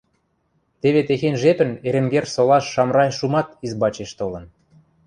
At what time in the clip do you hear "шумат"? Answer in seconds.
3.17-3.47